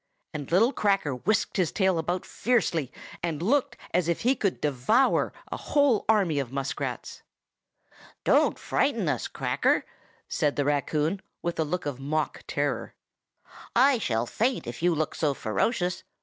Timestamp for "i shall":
13.75-14.25